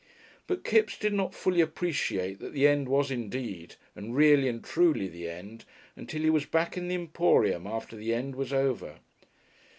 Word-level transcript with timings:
But 0.47 0.63
Kipps 0.63 0.97
did 0.97 1.13
not 1.13 1.35
fully 1.35 1.61
appreciate 1.61 2.39
that 2.39 2.53
the 2.53 2.67
end 2.67 2.89
was 2.89 3.11
indeed 3.11 3.75
and 3.95 4.15
really 4.15 4.47
and 4.47 4.63
truly 4.63 5.07
the 5.07 5.29
end, 5.29 5.63
until 5.95 6.23
he 6.23 6.29
was 6.31 6.47
back 6.47 6.75
in 6.75 6.87
the 6.87 6.95
Emporium 6.95 7.67
after 7.67 7.95
the 7.95 8.11
end 8.11 8.35
was 8.35 8.51
over. 8.51 8.95